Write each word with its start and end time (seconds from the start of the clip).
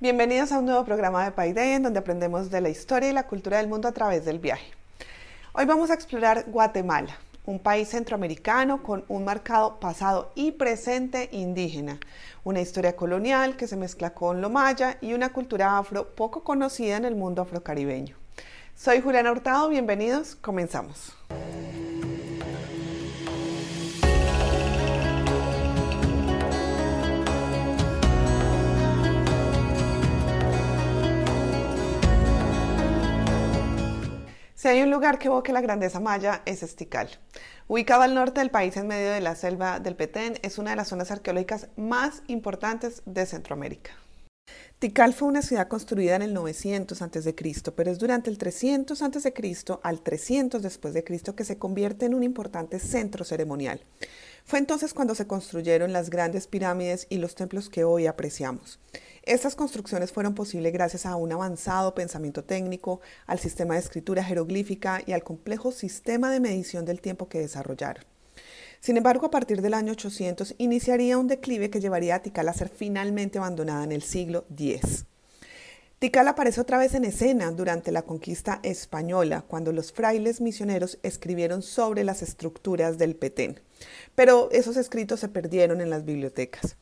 Bienvenidos 0.00 0.50
a 0.50 0.58
un 0.58 0.66
nuevo 0.66 0.84
programa 0.84 1.24
de 1.24 1.30
Paiday 1.30 1.74
en 1.74 1.84
donde 1.84 2.00
aprendemos 2.00 2.50
de 2.50 2.60
la 2.60 2.68
historia 2.68 3.10
y 3.10 3.12
la 3.12 3.28
cultura 3.28 3.58
del 3.58 3.68
mundo 3.68 3.86
a 3.86 3.92
través 3.92 4.24
del 4.24 4.40
viaje. 4.40 4.72
Hoy 5.52 5.66
vamos 5.66 5.88
a 5.88 5.94
explorar 5.94 6.46
Guatemala, 6.48 7.16
un 7.46 7.60
país 7.60 7.90
centroamericano 7.90 8.82
con 8.82 9.04
un 9.06 9.24
marcado 9.24 9.78
pasado 9.78 10.32
y 10.34 10.50
presente 10.50 11.28
indígena, 11.30 12.00
una 12.42 12.60
historia 12.60 12.96
colonial 12.96 13.56
que 13.56 13.68
se 13.68 13.76
mezcla 13.76 14.10
con 14.10 14.40
lo 14.40 14.50
maya 14.50 14.98
y 15.00 15.14
una 15.14 15.32
cultura 15.32 15.78
afro 15.78 16.08
poco 16.08 16.42
conocida 16.42 16.96
en 16.96 17.04
el 17.04 17.14
mundo 17.14 17.42
afrocaribeño. 17.42 18.16
Soy 18.74 19.00
Juliana 19.00 19.30
Hurtado, 19.30 19.68
bienvenidos, 19.68 20.34
comenzamos. 20.34 21.14
Si 34.64 34.68
hay 34.68 34.80
un 34.80 34.90
lugar 34.90 35.18
que 35.18 35.26
evoque 35.26 35.52
la 35.52 35.60
grandeza 35.60 36.00
maya, 36.00 36.40
es 36.46 36.62
Estikal. 36.62 37.10
Ubicado 37.68 38.00
al 38.00 38.14
norte 38.14 38.40
del 38.40 38.50
país 38.50 38.74
en 38.78 38.86
medio 38.86 39.10
de 39.10 39.20
la 39.20 39.34
selva 39.34 39.78
del 39.78 39.94
Petén, 39.94 40.38
es 40.40 40.56
una 40.56 40.70
de 40.70 40.76
las 40.76 40.88
zonas 40.88 41.10
arqueológicas 41.10 41.68
más 41.76 42.22
importantes 42.28 43.02
de 43.04 43.26
Centroamérica. 43.26 43.90
Tikal 44.78 45.12
fue 45.12 45.28
una 45.28 45.42
ciudad 45.42 45.68
construida 45.68 46.16
en 46.16 46.22
el 46.22 46.32
900 46.32 47.02
a.C., 47.02 47.34
pero 47.76 47.90
es 47.90 47.98
durante 47.98 48.30
el 48.30 48.38
300 48.38 49.02
a.C. 49.02 49.34
al 49.82 50.00
300 50.00 50.62
después 50.62 50.94
de 50.94 51.04
Cristo 51.04 51.36
que 51.36 51.44
se 51.44 51.58
convierte 51.58 52.06
en 52.06 52.14
un 52.14 52.22
importante 52.22 52.78
centro 52.78 53.26
ceremonial. 53.26 53.82
Fue 54.46 54.58
entonces 54.58 54.92
cuando 54.92 55.14
se 55.14 55.26
construyeron 55.26 55.94
las 55.94 56.10
grandes 56.10 56.46
pirámides 56.46 57.06
y 57.08 57.16
los 57.16 57.34
templos 57.34 57.70
que 57.70 57.84
hoy 57.84 58.06
apreciamos. 58.06 58.78
Estas 59.22 59.56
construcciones 59.56 60.12
fueron 60.12 60.34
posibles 60.34 60.70
gracias 60.70 61.06
a 61.06 61.16
un 61.16 61.32
avanzado 61.32 61.94
pensamiento 61.94 62.44
técnico, 62.44 63.00
al 63.26 63.38
sistema 63.38 63.74
de 63.74 63.80
escritura 63.80 64.22
jeroglífica 64.22 65.00
y 65.06 65.12
al 65.12 65.24
complejo 65.24 65.72
sistema 65.72 66.30
de 66.30 66.40
medición 66.40 66.84
del 66.84 67.00
tiempo 67.00 67.26
que 67.26 67.40
desarrollaron. 67.40 68.04
Sin 68.80 68.98
embargo, 68.98 69.24
a 69.24 69.30
partir 69.30 69.62
del 69.62 69.72
año 69.72 69.92
800 69.92 70.56
iniciaría 70.58 71.16
un 71.16 71.26
declive 71.26 71.70
que 71.70 71.80
llevaría 71.80 72.16
a 72.16 72.22
Tikal 72.22 72.50
a 72.50 72.52
ser 72.52 72.68
finalmente 72.68 73.38
abandonada 73.38 73.82
en 73.82 73.92
el 73.92 74.02
siglo 74.02 74.44
X. 74.50 75.06
Tikal 76.04 76.28
aparece 76.28 76.60
otra 76.60 76.76
vez 76.76 76.92
en 76.92 77.06
escena 77.06 77.50
durante 77.50 77.90
la 77.90 78.02
conquista 78.02 78.60
española, 78.62 79.42
cuando 79.48 79.72
los 79.72 79.90
frailes 79.90 80.42
misioneros 80.42 80.98
escribieron 81.02 81.62
sobre 81.62 82.04
las 82.04 82.20
estructuras 82.20 82.98
del 82.98 83.16
Petén, 83.16 83.58
pero 84.14 84.50
esos 84.50 84.76
escritos 84.76 85.20
se 85.20 85.30
perdieron 85.30 85.80
en 85.80 85.88
las 85.88 86.04
bibliotecas. 86.04 86.76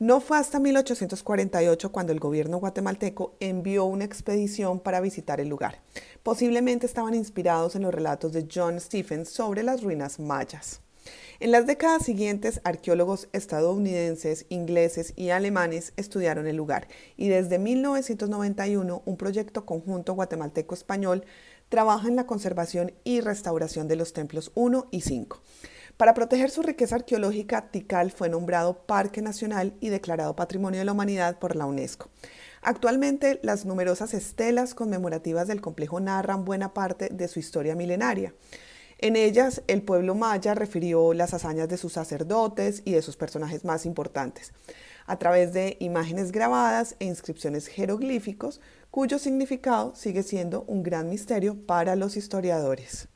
No 0.00 0.18
fue 0.18 0.38
hasta 0.38 0.58
1848 0.58 1.92
cuando 1.92 2.10
el 2.10 2.18
gobierno 2.18 2.56
guatemalteco 2.56 3.36
envió 3.38 3.84
una 3.84 4.04
expedición 4.04 4.80
para 4.80 5.00
visitar 5.00 5.40
el 5.40 5.46
lugar. 5.46 5.80
Posiblemente 6.24 6.86
estaban 6.86 7.14
inspirados 7.14 7.76
en 7.76 7.82
los 7.82 7.94
relatos 7.94 8.32
de 8.32 8.48
John 8.52 8.80
Stephens 8.80 9.28
sobre 9.28 9.62
las 9.62 9.84
ruinas 9.84 10.18
mayas. 10.18 10.80
En 11.40 11.50
las 11.50 11.66
décadas 11.66 12.04
siguientes, 12.04 12.60
arqueólogos 12.64 13.28
estadounidenses, 13.32 14.46
ingleses 14.48 15.12
y 15.16 15.30
alemanes 15.30 15.92
estudiaron 15.96 16.46
el 16.46 16.56
lugar 16.56 16.88
y 17.16 17.28
desde 17.28 17.58
1991 17.58 19.02
un 19.04 19.16
proyecto 19.16 19.66
conjunto 19.66 20.14
guatemalteco-español 20.14 21.24
trabaja 21.68 22.08
en 22.08 22.16
la 22.16 22.26
conservación 22.26 22.92
y 23.04 23.20
restauración 23.20 23.88
de 23.88 23.96
los 23.96 24.12
templos 24.12 24.52
1 24.54 24.88
y 24.90 25.00
5. 25.02 25.42
Para 25.96 26.12
proteger 26.12 26.50
su 26.50 26.62
riqueza 26.62 26.96
arqueológica, 26.96 27.70
Tikal 27.70 28.10
fue 28.10 28.28
nombrado 28.28 28.86
Parque 28.86 29.22
Nacional 29.22 29.74
y 29.80 29.88
declarado 29.88 30.36
Patrimonio 30.36 30.80
de 30.80 30.84
la 30.84 30.92
Humanidad 30.92 31.38
por 31.38 31.56
la 31.56 31.64
UNESCO. 31.64 32.10
Actualmente, 32.60 33.40
las 33.42 33.64
numerosas 33.64 34.12
estelas 34.12 34.74
conmemorativas 34.74 35.48
del 35.48 35.62
complejo 35.62 35.98
narran 36.00 36.44
buena 36.44 36.74
parte 36.74 37.08
de 37.10 37.28
su 37.28 37.38
historia 37.38 37.74
milenaria. 37.74 38.34
En 38.98 39.14
ellas, 39.14 39.62
el 39.66 39.82
pueblo 39.82 40.14
maya 40.14 40.54
refirió 40.54 41.12
las 41.12 41.34
hazañas 41.34 41.68
de 41.68 41.76
sus 41.76 41.92
sacerdotes 41.92 42.80
y 42.84 42.92
de 42.92 43.02
sus 43.02 43.16
personajes 43.16 43.64
más 43.64 43.84
importantes, 43.84 44.52
a 45.06 45.18
través 45.18 45.52
de 45.52 45.76
imágenes 45.80 46.32
grabadas 46.32 46.96
e 46.98 47.04
inscripciones 47.04 47.66
jeroglíficos, 47.66 48.60
cuyo 48.90 49.18
significado 49.18 49.94
sigue 49.94 50.22
siendo 50.22 50.62
un 50.66 50.82
gran 50.82 51.10
misterio 51.10 51.66
para 51.66 51.94
los 51.94 52.16
historiadores. 52.16 53.08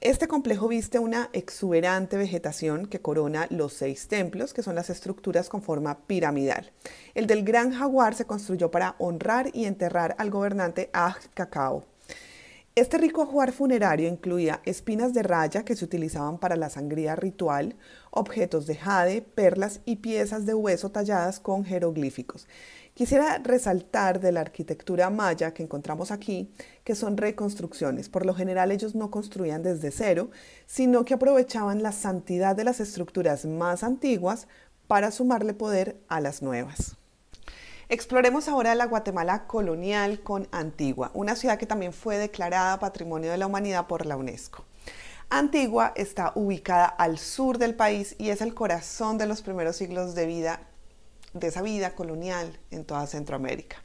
Este 0.00 0.28
complejo 0.28 0.68
viste 0.68 0.98
una 0.98 1.30
exuberante 1.32 2.18
vegetación 2.18 2.86
que 2.86 3.00
corona 3.00 3.46
los 3.48 3.72
seis 3.72 4.08
templos, 4.08 4.52
que 4.52 4.62
son 4.62 4.74
las 4.74 4.90
estructuras 4.90 5.48
con 5.48 5.62
forma 5.62 6.00
piramidal. 6.06 6.70
El 7.14 7.26
del 7.26 7.44
Gran 7.44 7.72
Jaguar 7.72 8.14
se 8.14 8.26
construyó 8.26 8.70
para 8.70 8.96
honrar 8.98 9.50
y 9.54 9.64
enterrar 9.64 10.14
al 10.18 10.30
gobernante 10.30 10.90
Aj 10.92 11.16
Cacao. 11.32 11.84
Este 12.78 12.98
rico 12.98 13.22
ajuar 13.22 13.52
funerario 13.52 14.06
incluía 14.06 14.60
espinas 14.66 15.14
de 15.14 15.22
raya 15.22 15.64
que 15.64 15.74
se 15.74 15.86
utilizaban 15.86 16.36
para 16.36 16.56
la 16.56 16.68
sangría 16.68 17.16
ritual, 17.16 17.74
objetos 18.10 18.66
de 18.66 18.74
jade, 18.74 19.22
perlas 19.22 19.80
y 19.86 19.96
piezas 19.96 20.44
de 20.44 20.52
hueso 20.52 20.90
talladas 20.90 21.40
con 21.40 21.64
jeroglíficos. 21.64 22.46
Quisiera 22.92 23.38
resaltar 23.38 24.20
de 24.20 24.30
la 24.30 24.42
arquitectura 24.42 25.08
maya 25.08 25.54
que 25.54 25.62
encontramos 25.62 26.10
aquí 26.10 26.52
que 26.84 26.94
son 26.94 27.16
reconstrucciones. 27.16 28.10
Por 28.10 28.26
lo 28.26 28.34
general 28.34 28.70
ellos 28.70 28.94
no 28.94 29.10
construían 29.10 29.62
desde 29.62 29.90
cero, 29.90 30.28
sino 30.66 31.06
que 31.06 31.14
aprovechaban 31.14 31.82
la 31.82 31.92
santidad 31.92 32.54
de 32.54 32.64
las 32.64 32.80
estructuras 32.80 33.46
más 33.46 33.84
antiguas 33.84 34.48
para 34.86 35.12
sumarle 35.12 35.54
poder 35.54 35.96
a 36.08 36.20
las 36.20 36.42
nuevas. 36.42 36.98
Exploremos 37.88 38.48
ahora 38.48 38.74
la 38.74 38.86
Guatemala 38.86 39.46
colonial 39.46 40.18
con 40.18 40.48
Antigua, 40.50 41.12
una 41.14 41.36
ciudad 41.36 41.56
que 41.56 41.66
también 41.66 41.92
fue 41.92 42.18
declarada 42.18 42.80
Patrimonio 42.80 43.30
de 43.30 43.38
la 43.38 43.46
Humanidad 43.46 43.86
por 43.86 44.06
la 44.06 44.16
UNESCO. 44.16 44.64
Antigua 45.30 45.92
está 45.94 46.32
ubicada 46.34 46.86
al 46.86 47.16
sur 47.16 47.58
del 47.58 47.76
país 47.76 48.16
y 48.18 48.30
es 48.30 48.40
el 48.40 48.54
corazón 48.54 49.18
de 49.18 49.26
los 49.26 49.40
primeros 49.40 49.76
siglos 49.76 50.16
de 50.16 50.26
vida 50.26 50.62
de 51.32 51.46
esa 51.46 51.62
vida 51.62 51.94
colonial 51.94 52.58
en 52.72 52.84
toda 52.84 53.06
Centroamérica. 53.06 53.76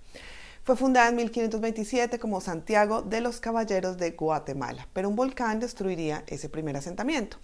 Fue 0.64 0.76
fundada 0.76 1.10
en 1.10 1.18
1527 1.18 2.18
como 2.18 2.42
Santiago 2.42 3.04
de 3.04 3.22
los 3.22 3.40
Caballeros 3.40 3.98
de 3.98 4.12
Guatemala, 4.12 4.88
pero 4.94 5.10
un 5.10 5.16
volcán 5.16 5.60
destruiría 5.60 6.24
ese 6.26 6.50
primer 6.50 6.76
asentamiento. 6.76 7.38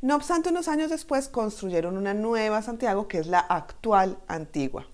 No 0.00 0.14
obstante, 0.14 0.50
unos 0.50 0.68
años 0.68 0.90
después 0.90 1.26
construyeron 1.26 1.96
una 1.96 2.14
nueva 2.14 2.62
Santiago 2.62 3.08
que 3.08 3.18
es 3.18 3.26
la 3.26 3.40
actual 3.40 4.18
Antigua. 4.28 4.86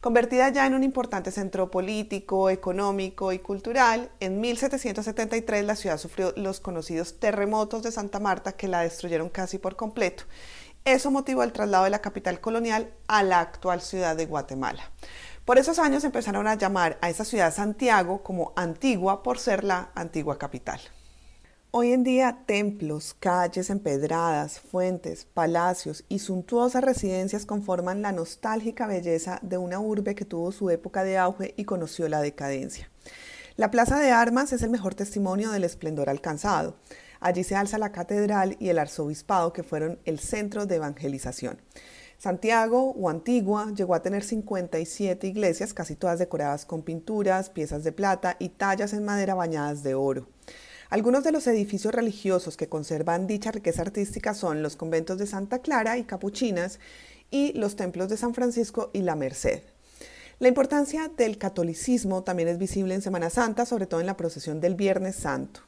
Convertida 0.00 0.48
ya 0.48 0.66
en 0.66 0.74
un 0.74 0.82
importante 0.82 1.30
centro 1.30 1.70
político, 1.70 2.48
económico 2.48 3.32
y 3.32 3.38
cultural, 3.38 4.10
en 4.20 4.40
1773 4.40 5.64
la 5.64 5.76
ciudad 5.76 5.98
sufrió 5.98 6.32
los 6.36 6.60
conocidos 6.60 7.18
terremotos 7.20 7.82
de 7.82 7.92
Santa 7.92 8.18
Marta 8.18 8.52
que 8.52 8.66
la 8.68 8.80
destruyeron 8.80 9.28
casi 9.28 9.58
por 9.58 9.76
completo 9.76 10.24
eso 10.84 11.10
motivó 11.10 11.42
el 11.42 11.52
traslado 11.52 11.84
de 11.84 11.90
la 11.90 12.00
capital 12.00 12.40
colonial 12.40 12.90
a 13.06 13.22
la 13.22 13.40
actual 13.40 13.80
ciudad 13.80 14.16
de 14.16 14.26
Guatemala. 14.26 14.90
Por 15.44 15.58
esos 15.58 15.78
años 15.78 16.04
empezaron 16.04 16.46
a 16.46 16.54
llamar 16.54 16.98
a 17.00 17.10
esa 17.10 17.24
ciudad 17.24 17.52
Santiago 17.52 18.22
como 18.22 18.52
Antigua 18.56 19.22
por 19.22 19.38
ser 19.38 19.64
la 19.64 19.90
antigua 19.94 20.38
capital. 20.38 20.80
Hoy 21.72 21.92
en 21.92 22.02
día, 22.02 22.40
templos, 22.46 23.14
calles 23.14 23.70
empedradas, 23.70 24.58
fuentes, 24.58 25.24
palacios 25.24 26.04
y 26.08 26.18
suntuosas 26.18 26.82
residencias 26.82 27.46
conforman 27.46 28.02
la 28.02 28.10
nostálgica 28.10 28.88
belleza 28.88 29.38
de 29.42 29.56
una 29.56 29.78
urbe 29.78 30.16
que 30.16 30.24
tuvo 30.24 30.50
su 30.50 30.68
época 30.70 31.04
de 31.04 31.16
auge 31.16 31.54
y 31.56 31.66
conoció 31.66 32.08
la 32.08 32.22
decadencia. 32.22 32.90
La 33.54 33.70
Plaza 33.70 34.00
de 34.00 34.10
Armas 34.10 34.52
es 34.52 34.62
el 34.62 34.70
mejor 34.70 34.96
testimonio 34.96 35.52
del 35.52 35.62
esplendor 35.62 36.10
alcanzado. 36.10 36.74
Allí 37.20 37.44
se 37.44 37.54
alza 37.54 37.78
la 37.78 37.92
catedral 37.92 38.56
y 38.58 38.70
el 38.70 38.80
arzobispado 38.80 39.52
que 39.52 39.62
fueron 39.62 40.00
el 40.04 40.18
centro 40.18 40.66
de 40.66 40.74
evangelización. 40.74 41.62
Santiago 42.18 42.90
o 42.98 43.08
Antigua 43.08 43.70
llegó 43.76 43.94
a 43.94 44.02
tener 44.02 44.24
57 44.24 45.24
iglesias, 45.24 45.72
casi 45.72 45.94
todas 45.94 46.18
decoradas 46.18 46.66
con 46.66 46.82
pinturas, 46.82 47.48
piezas 47.48 47.84
de 47.84 47.92
plata 47.92 48.34
y 48.40 48.48
tallas 48.48 48.92
en 48.92 49.04
madera 49.04 49.36
bañadas 49.36 49.84
de 49.84 49.94
oro. 49.94 50.26
Algunos 50.90 51.22
de 51.22 51.30
los 51.30 51.46
edificios 51.46 51.94
religiosos 51.94 52.56
que 52.56 52.68
conservan 52.68 53.28
dicha 53.28 53.52
riqueza 53.52 53.82
artística 53.82 54.34
son 54.34 54.60
los 54.60 54.74
conventos 54.74 55.18
de 55.18 55.26
Santa 55.28 55.60
Clara 55.60 55.98
y 55.98 56.02
Capuchinas 56.02 56.80
y 57.30 57.52
los 57.52 57.76
templos 57.76 58.08
de 58.08 58.16
San 58.16 58.34
Francisco 58.34 58.90
y 58.92 59.02
la 59.02 59.14
Merced. 59.14 59.62
La 60.40 60.48
importancia 60.48 61.08
del 61.16 61.38
catolicismo 61.38 62.24
también 62.24 62.48
es 62.48 62.58
visible 62.58 62.92
en 62.92 63.02
Semana 63.02 63.30
Santa, 63.30 63.66
sobre 63.66 63.86
todo 63.86 64.00
en 64.00 64.06
la 64.06 64.16
procesión 64.16 64.60
del 64.60 64.74
Viernes 64.74 65.14
Santo. 65.14 65.60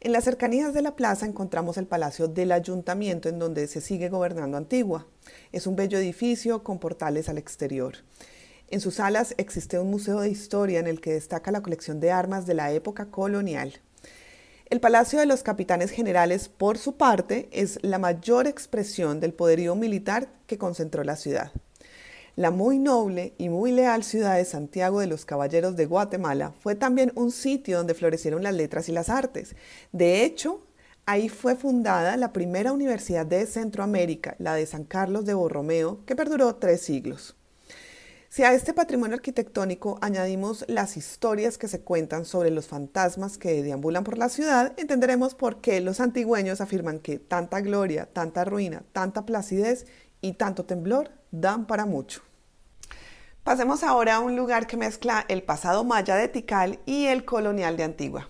En 0.00 0.12
las 0.12 0.24
cercanías 0.24 0.72
de 0.72 0.80
la 0.80 0.96
plaza 0.96 1.26
encontramos 1.26 1.76
el 1.76 1.86
Palacio 1.86 2.26
del 2.26 2.52
Ayuntamiento 2.52 3.28
en 3.28 3.38
donde 3.38 3.66
se 3.66 3.82
sigue 3.82 4.08
gobernando 4.08 4.56
Antigua. 4.56 5.06
Es 5.52 5.66
un 5.66 5.76
bello 5.76 5.98
edificio 5.98 6.64
con 6.64 6.78
portales 6.78 7.28
al 7.28 7.36
exterior. 7.36 7.96
En 8.70 8.80
sus 8.80 8.94
salas 8.94 9.34
existe 9.36 9.78
un 9.78 9.90
museo 9.90 10.20
de 10.20 10.30
historia 10.30 10.78
en 10.78 10.86
el 10.86 11.02
que 11.02 11.12
destaca 11.12 11.52
la 11.52 11.60
colección 11.60 12.00
de 12.00 12.12
armas 12.12 12.46
de 12.46 12.54
la 12.54 12.72
época 12.72 13.10
colonial. 13.10 13.74
El 14.70 14.80
Palacio 14.80 15.18
de 15.18 15.24
los 15.24 15.42
Capitanes 15.42 15.90
Generales, 15.90 16.50
por 16.50 16.76
su 16.76 16.98
parte, 16.98 17.48
es 17.52 17.78
la 17.80 17.98
mayor 17.98 18.46
expresión 18.46 19.18
del 19.18 19.32
poderío 19.32 19.74
militar 19.74 20.28
que 20.46 20.58
concentró 20.58 21.04
la 21.04 21.16
ciudad. 21.16 21.52
La 22.36 22.50
muy 22.50 22.78
noble 22.78 23.32
y 23.38 23.48
muy 23.48 23.72
leal 23.72 24.04
ciudad 24.04 24.36
de 24.36 24.44
Santiago 24.44 25.00
de 25.00 25.06
los 25.06 25.24
Caballeros 25.24 25.74
de 25.76 25.86
Guatemala 25.86 26.52
fue 26.60 26.74
también 26.74 27.12
un 27.14 27.30
sitio 27.30 27.78
donde 27.78 27.94
florecieron 27.94 28.42
las 28.42 28.52
letras 28.52 28.90
y 28.90 28.92
las 28.92 29.08
artes. 29.08 29.56
De 29.92 30.22
hecho, 30.22 30.66
ahí 31.06 31.30
fue 31.30 31.56
fundada 31.56 32.18
la 32.18 32.34
primera 32.34 32.70
universidad 32.70 33.24
de 33.24 33.46
Centroamérica, 33.46 34.36
la 34.38 34.52
de 34.52 34.66
San 34.66 34.84
Carlos 34.84 35.24
de 35.24 35.32
Borromeo, 35.32 36.04
que 36.04 36.14
perduró 36.14 36.56
tres 36.56 36.82
siglos. 36.82 37.37
Si 38.30 38.44
a 38.44 38.52
este 38.52 38.74
patrimonio 38.74 39.14
arquitectónico 39.16 39.98
añadimos 40.02 40.66
las 40.68 40.98
historias 40.98 41.56
que 41.56 41.66
se 41.66 41.80
cuentan 41.80 42.26
sobre 42.26 42.50
los 42.50 42.66
fantasmas 42.66 43.38
que 43.38 43.62
deambulan 43.62 44.04
por 44.04 44.18
la 44.18 44.28
ciudad, 44.28 44.74
entenderemos 44.76 45.34
por 45.34 45.62
qué 45.62 45.80
los 45.80 45.98
antigüeños 45.98 46.60
afirman 46.60 46.98
que 46.98 47.18
tanta 47.18 47.62
gloria, 47.62 48.06
tanta 48.12 48.44
ruina, 48.44 48.82
tanta 48.92 49.24
placidez 49.24 49.86
y 50.20 50.34
tanto 50.34 50.66
temblor 50.66 51.10
dan 51.30 51.66
para 51.66 51.86
mucho. 51.86 52.20
Pasemos 53.44 53.82
ahora 53.82 54.16
a 54.16 54.20
un 54.20 54.36
lugar 54.36 54.66
que 54.66 54.76
mezcla 54.76 55.24
el 55.28 55.42
pasado 55.42 55.82
maya 55.84 56.14
de 56.14 56.28
Tikal 56.28 56.80
y 56.84 57.06
el 57.06 57.24
colonial 57.24 57.78
de 57.78 57.84
Antigua. 57.84 58.28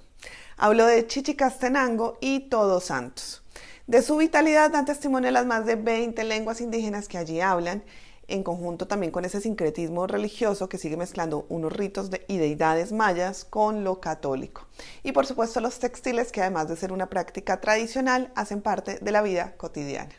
Hablo 0.57 0.87
de 0.87 1.09
Chichicastenango 1.09 2.19
y 2.21 2.49
Todos 2.49 2.85
Santos. 2.85 3.43
De 3.89 4.03
su 4.03 4.17
vitalidad 4.17 4.71
dan 4.71 4.85
testimonio 4.85 5.33
las 5.33 5.45
más 5.45 5.67
de 5.67 5.75
20 5.75 6.23
lenguas 6.23 6.61
indígenas 6.61 7.09
que 7.09 7.19
allí 7.19 7.41
hablan, 7.41 7.83
en 8.29 8.43
conjunto 8.43 8.87
también 8.87 9.11
con 9.11 9.25
ese 9.25 9.41
sincretismo 9.41 10.07
religioso 10.07 10.69
que 10.69 10.79
sigue 10.79 10.97
mezclando 10.97 11.47
unos 11.49 11.73
ritos 11.73 12.11
y 12.29 12.37
deidades 12.37 12.93
mayas 12.93 13.45
con 13.45 13.83
lo 13.83 14.01
católico. 14.01 14.67
Y 15.03 15.13
por 15.13 15.27
supuesto 15.27 15.61
los 15.61 15.79
textiles 15.79 16.31
que 16.31 16.43
además 16.43 16.69
de 16.69 16.77
ser 16.77 16.93
una 16.93 17.09
práctica 17.09 17.61
tradicional 17.61 18.31
hacen 18.37 18.61
parte 18.61 18.99
de 19.01 19.13
la 19.13 19.23
vida 19.23 19.57
cotidiana. 19.57 20.15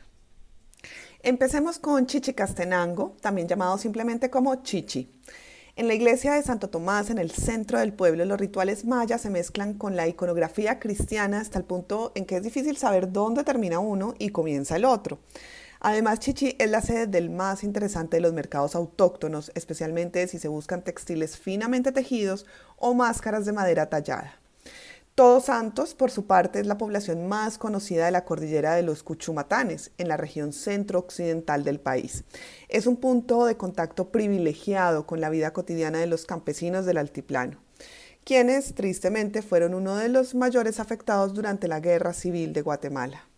Empecemos 1.22 1.80
con 1.80 2.08
Chichicastenango, 2.08 3.16
también 3.22 3.48
llamado 3.48 3.78
simplemente 3.78 4.30
como 4.30 4.64
Chichi. 4.64 5.14
En 5.76 5.88
la 5.88 5.94
iglesia 5.94 6.34
de 6.34 6.44
Santo 6.44 6.70
Tomás, 6.70 7.10
en 7.10 7.20
el 7.20 7.32
centro 7.32 7.80
del 7.80 7.94
pueblo, 7.94 8.26
los 8.26 8.40
rituales 8.40 8.86
mayas 8.86 9.22
se 9.22 9.30
mezclan 9.30 9.76
con 9.76 9.96
la 9.96 10.08
iconografía 10.08 10.80
cristiana 10.80 11.40
hasta 11.40 11.58
el 11.58 11.66
punto 11.66 12.12
en 12.16 12.26
que 12.26 12.38
es 12.38 12.44
difícil 12.44 12.76
saber 12.76 13.12
dónde 13.12 13.44
termina 13.44 13.80
uno 13.80 14.14
y 14.18 14.30
comienza 14.30 14.76
el 14.76 14.84
otro. 14.84 15.20
Además, 15.82 16.20
Chichi 16.20 16.56
es 16.60 16.70
la 16.70 16.82
sede 16.82 17.08
del 17.08 17.30
más 17.30 17.64
interesante 17.64 18.18
de 18.18 18.22
los 18.22 18.34
mercados 18.34 18.76
autóctonos, 18.76 19.52
especialmente 19.56 20.28
si 20.28 20.38
se 20.38 20.50
buscan 20.50 20.84
textiles 20.84 21.38
finamente 21.38 21.94
tejidos 21.94 22.46
o 22.76 22.94
máscaras 22.94 23.46
de 23.46 23.54
madera 23.54 23.90
tallada. 23.90 24.40
Todos 25.16 25.46
Santos, 25.46 25.96
por 25.96 26.12
su 26.12 26.28
parte, 26.28 26.60
es 26.60 26.68
la 26.68 26.78
población 26.78 27.28
más 27.28 27.58
conocida 27.58 28.06
de 28.06 28.12
la 28.12 28.24
cordillera 28.24 28.76
de 28.76 28.84
los 28.84 29.04
Cuchumatanes, 29.04 29.92
en 29.98 30.08
la 30.08 30.18
región 30.18 30.54
centro-occidental 30.54 31.64
del 31.64 31.80
país. 31.80 32.24
Es 32.70 32.88
un 32.88 32.98
punto 32.98 33.46
de 33.46 33.58
contacto 33.58 34.12
privilegiado 34.12 35.06
con 35.06 35.20
la 35.20 35.30
vida 35.30 35.52
cotidiana 35.52 36.00
de 36.00 36.08
los 36.08 36.26
campesinos 36.26 36.86
del 36.86 36.98
altiplano, 36.98 37.58
quienes, 38.24 38.76
tristemente, 38.76 39.42
fueron 39.42 39.74
uno 39.74 39.96
de 39.96 40.10
los 40.10 40.36
mayores 40.36 40.80
afectados 40.80 41.34
durante 41.34 41.68
la 41.68 41.80
Guerra 41.80 42.14
Civil 42.14 42.54
de 42.54 42.62
Guatemala. 42.62 43.29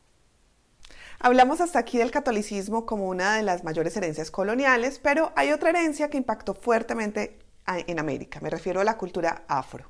Hablamos 1.23 1.61
hasta 1.61 1.77
aquí 1.77 1.99
del 1.99 2.09
catolicismo 2.09 2.87
como 2.87 3.07
una 3.07 3.35
de 3.37 3.43
las 3.43 3.63
mayores 3.63 3.95
herencias 3.95 4.31
coloniales, 4.31 4.97
pero 4.97 5.31
hay 5.35 5.51
otra 5.51 5.69
herencia 5.69 6.09
que 6.09 6.17
impactó 6.17 6.55
fuertemente 6.55 7.37
en 7.67 7.99
América. 7.99 8.39
Me 8.41 8.49
refiero 8.49 8.81
a 8.81 8.83
la 8.83 8.97
cultura 8.97 9.43
afro. 9.47 9.85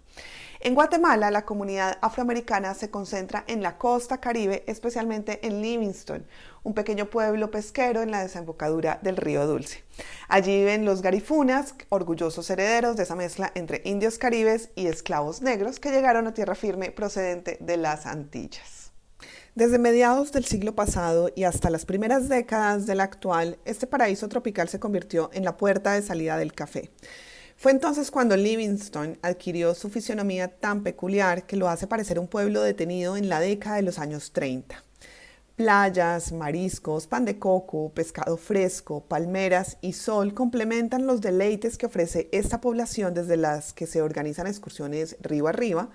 En 0.60 0.76
Guatemala, 0.76 1.32
la 1.32 1.46
comunidad 1.46 1.98
afroamericana 2.02 2.74
se 2.74 2.92
concentra 2.92 3.46
en 3.48 3.64
la 3.64 3.78
costa 3.78 4.20
caribe, 4.20 4.66
especialmente 4.68 5.48
en 5.48 5.62
Livingston, 5.62 6.28
un 6.64 6.74
pequeño 6.74 7.06
pueblo 7.06 7.50
pesquero 7.50 8.02
en 8.02 8.12
la 8.12 8.24
desembocadura 8.24 9.00
del 9.02 9.16
río 9.16 9.48
Dulce. 9.48 9.86
Allí 10.28 10.58
viven 10.58 10.84
los 10.84 11.02
garifunas, 11.02 11.76
orgullosos 11.88 12.50
herederos 12.50 12.98
de 12.98 13.04
esa 13.04 13.16
mezcla 13.16 13.54
entre 13.56 13.82
indios 13.86 14.18
caribes 14.18 14.70
y 14.76 14.88
esclavos 14.88 15.42
negros 15.42 15.80
que 15.80 15.92
llegaron 15.92 16.28
a 16.28 16.34
tierra 16.34 16.56
firme 16.56 16.92
procedente 16.92 17.58
de 17.62 17.78
las 17.78 18.06
Antillas. 18.06 18.81
Desde 19.54 19.80
mediados 19.80 20.32
del 20.32 20.46
siglo 20.46 20.76
pasado 20.76 21.30
y 21.36 21.44
hasta 21.44 21.70
las 21.70 21.86
primeras 21.86 22.30
décadas 22.30 22.86
del 22.86 23.02
actual, 23.02 23.60
este 23.66 23.86
paraíso 23.86 24.30
tropical 24.30 24.70
se 24.70 24.80
convirtió 24.80 25.30
en 25.34 25.44
la 25.44 25.58
puerta 25.58 25.92
de 25.92 26.02
salida 26.02 26.38
del 26.38 26.54
café. 26.54 26.90
Fue 27.58 27.74
entonces 27.74 28.12
cuando 28.12 28.38
Livingstone 28.38 29.20
adquirió 29.22 29.76
su 29.76 29.90
fisionomía 29.90 30.48
tan 30.48 30.84
peculiar 30.84 31.46
que 31.48 31.58
lo 31.58 31.68
hace 31.68 31.86
parecer 31.86 32.18
un 32.18 32.30
pueblo 32.30 32.62
detenido 32.62 33.18
en 33.18 33.28
la 33.28 33.42
década 33.42 33.76
de 33.76 33.82
los 33.82 34.00
años 34.00 34.32
30. 34.32 34.86
Playas, 35.58 36.32
mariscos, 36.32 37.08
pan 37.08 37.26
de 37.26 37.38
coco, 37.38 37.92
pescado 37.94 38.38
fresco, 38.38 39.04
palmeras 39.04 39.78
y 39.82 39.94
sol 39.94 40.34
complementan 40.34 41.06
los 41.06 41.20
deleites 41.20 41.78
que 41.78 41.88
ofrece 41.88 42.30
esta 42.32 42.62
población 42.62 43.14
desde 43.14 43.36
las 43.36 43.74
que 43.74 43.86
se 43.86 44.02
organizan 44.02 44.48
excursiones 44.48 45.18
río 45.20 45.48
arriba 45.48 45.90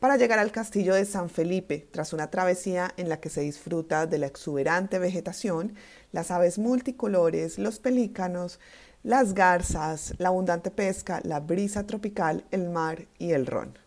para 0.00 0.16
llegar 0.16 0.38
al 0.38 0.50
castillo 0.50 0.94
de 0.94 1.04
San 1.04 1.28
Felipe 1.28 1.86
tras 1.92 2.14
una 2.14 2.30
travesía 2.30 2.92
en 2.96 3.10
la 3.10 3.20
que 3.20 3.28
se 3.28 3.42
disfruta 3.42 4.06
de 4.06 4.18
la 4.18 4.26
exuberante 4.26 4.98
vegetación, 4.98 5.74
las 6.10 6.30
aves 6.30 6.58
multicolores, 6.58 7.58
los 7.58 7.78
pelícanos, 7.78 8.58
las 9.02 9.34
garzas, 9.34 10.14
la 10.18 10.28
abundante 10.28 10.70
pesca, 10.70 11.20
la 11.22 11.40
brisa 11.40 11.86
tropical, 11.86 12.44
el 12.50 12.70
mar 12.70 13.06
y 13.18 13.32
el 13.32 13.46
ron. 13.46 13.78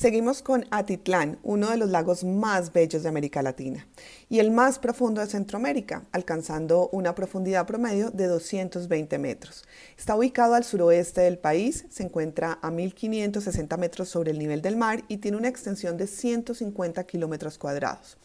Seguimos 0.00 0.40
con 0.40 0.64
Atitlán, 0.70 1.38
uno 1.42 1.68
de 1.68 1.76
los 1.76 1.90
lagos 1.90 2.24
más 2.24 2.72
bellos 2.72 3.02
de 3.02 3.10
América 3.10 3.42
Latina 3.42 3.86
y 4.30 4.38
el 4.38 4.50
más 4.50 4.78
profundo 4.78 5.20
de 5.20 5.26
Centroamérica, 5.26 6.06
alcanzando 6.10 6.88
una 6.90 7.14
profundidad 7.14 7.66
promedio 7.66 8.10
de 8.10 8.26
220 8.26 9.18
metros. 9.18 9.62
Está 9.98 10.16
ubicado 10.16 10.54
al 10.54 10.64
suroeste 10.64 11.20
del 11.20 11.36
país, 11.36 11.84
se 11.90 12.02
encuentra 12.02 12.58
a 12.62 12.70
1560 12.70 13.76
metros 13.76 14.08
sobre 14.08 14.30
el 14.30 14.38
nivel 14.38 14.62
del 14.62 14.78
mar 14.78 15.04
y 15.06 15.18
tiene 15.18 15.36
una 15.36 15.48
extensión 15.48 15.98
de 15.98 16.06
150 16.06 17.04
kilómetros 17.04 17.58
cuadrados. 17.58 18.16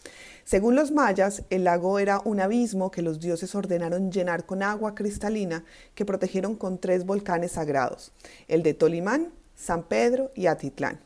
Según 0.45 0.75
los 0.75 0.93
mayas, 0.93 1.43
el 1.49 1.65
lago 1.65 1.99
era 1.99 2.21
un 2.23 2.39
abismo 2.39 2.89
que 2.89 3.01
los 3.01 3.19
dioses 3.19 3.53
ordenaron 3.53 4.13
llenar 4.13 4.45
con 4.45 4.63
agua 4.63 4.95
cristalina 4.95 5.65
que 5.93 6.05
protegieron 6.05 6.55
con 6.55 6.77
tres 6.77 7.05
volcanes 7.05 7.51
sagrados, 7.51 8.13
el 8.47 8.63
de 8.63 8.73
Tolimán, 8.75 9.33
San 9.55 9.83
Pedro 9.83 10.31
y 10.35 10.45
Atitlán. 10.45 11.01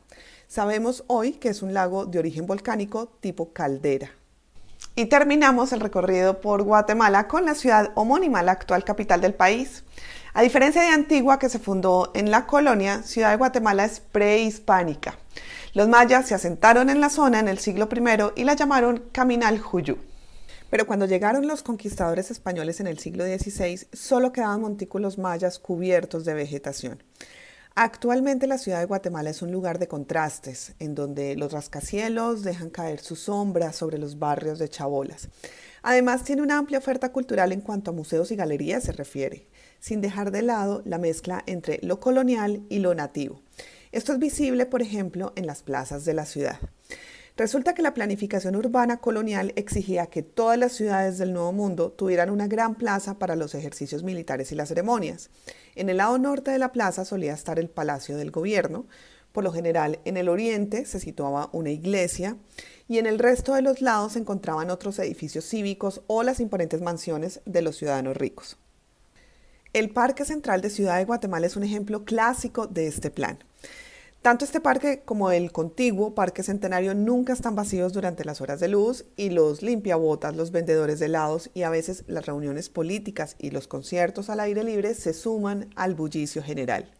Sabemos 0.49 1.03
hoy 1.05 1.33
que 1.33 1.49
es 1.49 1.61
un 1.61 1.75
lago 1.75 2.07
de 2.07 2.17
origen 2.17 2.47
volcánico 2.47 3.05
tipo 3.19 3.53
caldera. 3.53 4.09
Y 4.95 5.05
terminamos 5.05 5.73
el 5.73 5.79
recorrido 5.79 6.41
por 6.41 6.63
Guatemala 6.63 7.27
con 7.27 7.45
la 7.45 7.53
ciudad 7.53 7.91
homónima, 7.93 8.41
la 8.41 8.53
actual 8.53 8.83
capital 8.83 9.21
del 9.21 9.35
país. 9.35 9.83
A 10.33 10.41
diferencia 10.41 10.81
de 10.81 10.87
Antigua, 10.87 11.37
que 11.37 11.49
se 11.49 11.59
fundó 11.59 12.09
en 12.15 12.31
la 12.31 12.47
colonia, 12.47 13.03
Ciudad 13.03 13.29
de 13.29 13.37
Guatemala 13.37 13.85
es 13.85 13.99
prehispánica. 13.99 15.19
Los 15.75 15.87
mayas 15.87 16.27
se 16.27 16.33
asentaron 16.33 16.89
en 16.89 16.99
la 16.99 17.11
zona 17.11 17.39
en 17.39 17.47
el 17.47 17.59
siglo 17.59 17.87
I 17.93 18.41
y 18.41 18.43
la 18.43 18.55
llamaron 18.55 19.03
Caminal 19.11 19.59
Juyú. 19.59 19.99
Pero 20.71 20.87
cuando 20.87 21.05
llegaron 21.05 21.47
los 21.47 21.61
conquistadores 21.61 22.31
españoles 22.31 22.79
en 22.79 22.87
el 22.87 22.97
siglo 22.97 23.23
XVI, 23.23 23.85
solo 23.93 24.33
quedaban 24.33 24.61
montículos 24.61 25.19
mayas 25.19 25.59
cubiertos 25.59 26.25
de 26.25 26.33
vegetación. 26.33 27.03
Actualmente 27.81 28.45
la 28.45 28.57
ciudad 28.57 28.79
de 28.79 28.85
Guatemala 28.87 29.29
es 29.29 29.41
un 29.41 29.53
lugar 29.53 29.79
de 29.79 29.87
contrastes, 29.87 30.73
en 30.79 30.95
donde 30.95 31.37
los 31.37 31.53
rascacielos 31.53 32.43
dejan 32.43 32.69
caer 32.71 32.99
su 32.99 33.15
sombra 33.15 33.71
sobre 33.71 33.97
los 33.97 34.19
barrios 34.19 34.59
de 34.59 34.67
chabolas. 34.67 35.29
Además 35.81 36.25
tiene 36.25 36.41
una 36.41 36.57
amplia 36.57 36.79
oferta 36.79 37.13
cultural 37.13 37.53
en 37.53 37.61
cuanto 37.61 37.91
a 37.91 37.93
museos 37.93 38.31
y 38.31 38.35
galerías 38.35 38.83
se 38.83 38.91
refiere, 38.91 39.47
sin 39.79 40.01
dejar 40.01 40.31
de 40.31 40.41
lado 40.41 40.81
la 40.83 40.97
mezcla 40.97 41.41
entre 41.45 41.79
lo 41.81 42.01
colonial 42.01 42.65
y 42.67 42.79
lo 42.79 42.93
nativo. 42.95 43.39
Esto 43.93 44.11
es 44.11 44.19
visible, 44.19 44.65
por 44.65 44.81
ejemplo, 44.81 45.31
en 45.37 45.47
las 45.47 45.63
plazas 45.63 46.03
de 46.03 46.13
la 46.15 46.25
ciudad. 46.25 46.59
Resulta 47.39 47.73
que 47.73 47.81
la 47.81 47.93
planificación 47.93 48.57
urbana 48.57 48.97
colonial 48.97 49.53
exigía 49.55 50.07
que 50.07 50.23
todas 50.23 50.57
las 50.57 50.73
ciudades 50.73 51.17
del 51.17 51.31
Nuevo 51.31 51.53
Mundo 51.53 51.89
tuvieran 51.89 52.31
una 52.31 52.47
gran 52.47 52.75
plaza 52.75 53.17
para 53.17 53.37
los 53.37 53.55
ejercicios 53.55 54.03
militares 54.03 54.51
y 54.51 54.55
las 54.55 54.67
ceremonias. 54.67 55.29
En 55.75 55.87
el 55.87 55.95
lado 55.95 56.17
norte 56.17 56.51
de 56.51 56.59
la 56.59 56.73
plaza 56.73 57.05
solía 57.05 57.33
estar 57.33 57.57
el 57.57 57.69
Palacio 57.69 58.17
del 58.17 58.31
Gobierno, 58.31 58.87
por 59.31 59.45
lo 59.45 59.53
general 59.53 59.99
en 60.03 60.17
el 60.17 60.27
oriente 60.27 60.83
se 60.83 60.99
situaba 60.99 61.49
una 61.53 61.69
iglesia 61.69 62.35
y 62.89 62.97
en 62.97 63.05
el 63.05 63.17
resto 63.17 63.53
de 63.53 63.61
los 63.61 63.79
lados 63.79 64.11
se 64.13 64.19
encontraban 64.19 64.69
otros 64.69 64.99
edificios 64.99 65.45
cívicos 65.45 66.01
o 66.07 66.23
las 66.23 66.41
imponentes 66.41 66.81
mansiones 66.81 67.39
de 67.45 67.61
los 67.61 67.77
ciudadanos 67.77 68.17
ricos. 68.17 68.57
El 69.71 69.91
Parque 69.91 70.25
Central 70.25 70.59
de 70.59 70.71
Ciudad 70.71 70.97
de 70.97 71.05
Guatemala 71.05 71.47
es 71.47 71.55
un 71.55 71.63
ejemplo 71.63 72.03
clásico 72.03 72.67
de 72.67 72.87
este 72.87 73.11
plan. 73.11 73.39
Tanto 74.21 74.43
este 74.43 74.59
parque 74.59 75.01
como 75.05 75.31
el 75.31 75.53
contiguo 75.53 76.13
Parque 76.13 76.43
Centenario 76.43 76.93
nunca 76.93 77.31
están 77.31 77.55
vacíos 77.55 77.93
durante 77.93 78.25
las 78.25 78.41
horas 78.41 78.59
de 78.59 78.67
luz 78.67 79.05
y 79.15 79.29
los 79.29 79.61
limpiabotas, 79.61 80.35
los 80.35 80.51
vendedores 80.51 80.99
de 80.99 81.05
helados 81.05 81.49
y 81.53 81.63
a 81.63 81.69
veces 81.69 82.03
las 82.05 82.25
reuniones 82.25 82.67
políticas 82.67 83.37
y 83.39 83.51
los 83.51 83.69
conciertos 83.69 84.29
al 84.29 84.41
aire 84.41 84.65
libre 84.65 84.93
se 84.93 85.13
suman 85.13 85.69
al 85.77 85.95
bullicio 85.95 86.43
general. 86.43 86.98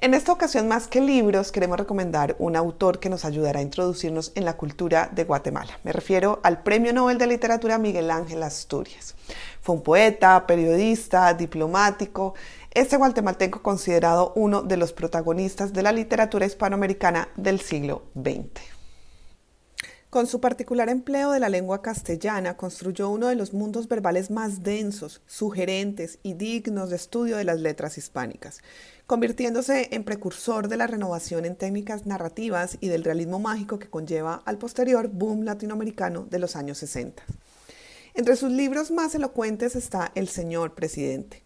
En 0.00 0.14
esta 0.14 0.30
ocasión, 0.30 0.68
más 0.68 0.86
que 0.86 1.00
libros, 1.00 1.50
queremos 1.50 1.76
recomendar 1.76 2.36
un 2.38 2.54
autor 2.54 3.00
que 3.00 3.08
nos 3.08 3.24
ayudará 3.24 3.58
a 3.58 3.64
introducirnos 3.64 4.30
en 4.36 4.44
la 4.44 4.56
cultura 4.56 5.10
de 5.12 5.24
Guatemala. 5.24 5.80
Me 5.82 5.90
refiero 5.92 6.38
al 6.44 6.62
Premio 6.62 6.92
Nobel 6.92 7.18
de 7.18 7.26
Literatura 7.26 7.78
Miguel 7.78 8.12
Ángel 8.12 8.44
Asturias. 8.44 9.16
Fue 9.60 9.74
un 9.74 9.82
poeta, 9.82 10.46
periodista, 10.46 11.34
diplomático. 11.34 12.34
Este 12.70 12.96
guatemalteco 12.96 13.60
considerado 13.60 14.32
uno 14.36 14.62
de 14.62 14.76
los 14.76 14.92
protagonistas 14.92 15.72
de 15.72 15.82
la 15.82 15.90
literatura 15.90 16.46
hispanoamericana 16.46 17.30
del 17.34 17.60
siglo 17.60 18.02
XX. 18.14 18.77
Con 20.10 20.26
su 20.26 20.40
particular 20.40 20.88
empleo 20.88 21.32
de 21.32 21.38
la 21.38 21.50
lengua 21.50 21.82
castellana, 21.82 22.56
construyó 22.56 23.10
uno 23.10 23.26
de 23.26 23.34
los 23.34 23.52
mundos 23.52 23.88
verbales 23.88 24.30
más 24.30 24.62
densos, 24.62 25.20
sugerentes 25.26 26.18
y 26.22 26.32
dignos 26.32 26.88
de 26.88 26.96
estudio 26.96 27.36
de 27.36 27.44
las 27.44 27.60
letras 27.60 27.98
hispánicas, 27.98 28.62
convirtiéndose 29.06 29.88
en 29.90 30.04
precursor 30.04 30.68
de 30.68 30.78
la 30.78 30.86
renovación 30.86 31.44
en 31.44 31.56
técnicas 31.56 32.06
narrativas 32.06 32.78
y 32.80 32.88
del 32.88 33.04
realismo 33.04 33.38
mágico 33.38 33.78
que 33.78 33.90
conlleva 33.90 34.40
al 34.46 34.56
posterior 34.56 35.08
boom 35.08 35.42
latinoamericano 35.42 36.26
de 36.30 36.38
los 36.38 36.56
años 36.56 36.78
60. 36.78 37.22
Entre 38.14 38.36
sus 38.36 38.50
libros 38.50 38.90
más 38.90 39.14
elocuentes 39.14 39.76
está 39.76 40.10
El 40.14 40.28
Señor 40.28 40.74
Presidente. 40.74 41.42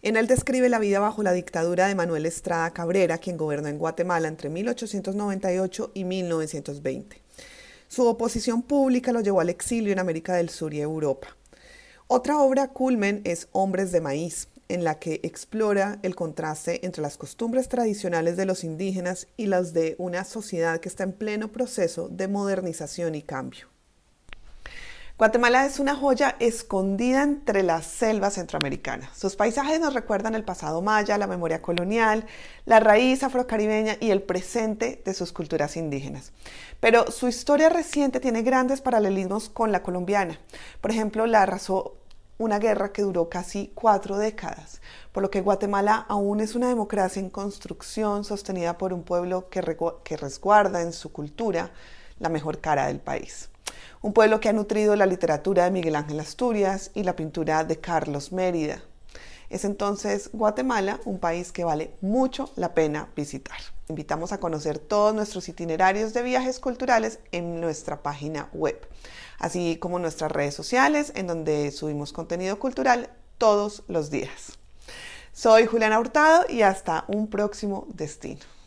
En 0.00 0.16
él 0.16 0.28
describe 0.28 0.70
la 0.70 0.78
vida 0.78 0.98
bajo 0.98 1.22
la 1.22 1.32
dictadura 1.32 1.88
de 1.88 1.94
Manuel 1.94 2.24
Estrada 2.24 2.70
Cabrera, 2.70 3.18
quien 3.18 3.36
gobernó 3.36 3.68
en 3.68 3.76
Guatemala 3.76 4.28
entre 4.28 4.48
1898 4.48 5.90
y 5.92 6.04
1920. 6.04 7.27
Su 7.88 8.06
oposición 8.06 8.62
pública 8.62 9.12
lo 9.12 9.22
llevó 9.22 9.40
al 9.40 9.48
exilio 9.48 9.92
en 9.92 9.98
América 9.98 10.34
del 10.34 10.50
Sur 10.50 10.74
y 10.74 10.80
Europa. 10.80 11.36
Otra 12.06 12.38
obra 12.38 12.68
culmen 12.68 13.22
es 13.24 13.48
Hombres 13.52 13.92
de 13.92 14.02
Maíz, 14.02 14.48
en 14.68 14.84
la 14.84 14.98
que 14.98 15.20
explora 15.22 15.98
el 16.02 16.14
contraste 16.14 16.84
entre 16.84 17.00
las 17.00 17.16
costumbres 17.16 17.68
tradicionales 17.70 18.36
de 18.36 18.44
los 18.44 18.62
indígenas 18.62 19.26
y 19.38 19.46
las 19.46 19.72
de 19.72 19.94
una 19.98 20.24
sociedad 20.24 20.80
que 20.80 20.90
está 20.90 21.04
en 21.04 21.12
pleno 21.12 21.50
proceso 21.50 22.10
de 22.10 22.28
modernización 22.28 23.14
y 23.14 23.22
cambio. 23.22 23.68
Guatemala 25.18 25.66
es 25.66 25.80
una 25.80 25.96
joya 25.96 26.36
escondida 26.38 27.24
entre 27.24 27.64
las 27.64 27.86
selvas 27.86 28.34
centroamericanas. 28.34 29.18
Sus 29.18 29.34
paisajes 29.34 29.80
nos 29.80 29.92
recuerdan 29.92 30.36
el 30.36 30.44
pasado 30.44 30.80
maya, 30.80 31.18
la 31.18 31.26
memoria 31.26 31.60
colonial, 31.60 32.24
la 32.66 32.78
raíz 32.78 33.24
afrocaribeña 33.24 33.96
y 33.98 34.12
el 34.12 34.22
presente 34.22 35.02
de 35.04 35.14
sus 35.14 35.32
culturas 35.32 35.76
indígenas. 35.76 36.30
Pero 36.78 37.10
su 37.10 37.26
historia 37.26 37.68
reciente 37.68 38.20
tiene 38.20 38.42
grandes 38.42 38.80
paralelismos 38.80 39.48
con 39.48 39.72
la 39.72 39.82
colombiana. 39.82 40.38
Por 40.80 40.92
ejemplo, 40.92 41.26
la 41.26 41.42
arrasó 41.42 41.96
una 42.38 42.60
guerra 42.60 42.92
que 42.92 43.02
duró 43.02 43.28
casi 43.28 43.72
cuatro 43.74 44.18
décadas, 44.18 44.80
por 45.10 45.24
lo 45.24 45.32
que 45.32 45.40
Guatemala 45.40 46.06
aún 46.08 46.38
es 46.38 46.54
una 46.54 46.68
democracia 46.68 47.18
en 47.18 47.30
construcción 47.30 48.22
sostenida 48.22 48.78
por 48.78 48.92
un 48.92 49.02
pueblo 49.02 49.48
que, 49.48 49.62
resguarda 49.62 50.80
en 50.80 50.92
su 50.92 51.10
cultura 51.10 51.72
la 52.20 52.28
mejor 52.28 52.60
cara 52.60 52.86
del 52.86 53.00
país 53.00 53.50
un 54.02 54.12
pueblo 54.12 54.40
que 54.40 54.48
ha 54.48 54.52
nutrido 54.52 54.96
la 54.96 55.06
literatura 55.06 55.64
de 55.64 55.70
Miguel 55.70 55.96
Ángel 55.96 56.20
Asturias 56.20 56.90
y 56.94 57.02
la 57.02 57.16
pintura 57.16 57.64
de 57.64 57.78
Carlos 57.78 58.32
Mérida. 58.32 58.82
Es 59.50 59.64
entonces 59.64 60.30
Guatemala 60.32 61.00
un 61.04 61.18
país 61.18 61.52
que 61.52 61.64
vale 61.64 61.92
mucho 62.00 62.50
la 62.56 62.74
pena 62.74 63.08
visitar. 63.16 63.56
Invitamos 63.88 64.32
a 64.32 64.40
conocer 64.40 64.78
todos 64.78 65.14
nuestros 65.14 65.48
itinerarios 65.48 66.12
de 66.12 66.22
viajes 66.22 66.60
culturales 66.60 67.18
en 67.32 67.60
nuestra 67.60 68.02
página 68.02 68.50
web, 68.52 68.78
así 69.38 69.78
como 69.78 69.98
nuestras 69.98 70.30
redes 70.30 70.54
sociales 70.54 71.12
en 71.14 71.26
donde 71.26 71.70
subimos 71.70 72.12
contenido 72.12 72.58
cultural 72.58 73.08
todos 73.38 73.84
los 73.88 74.10
días. 74.10 74.58
Soy 75.32 75.66
Juliana 75.66 75.98
Hurtado 75.98 76.44
y 76.48 76.62
hasta 76.62 77.04
un 77.08 77.28
próximo 77.28 77.86
destino. 77.94 78.57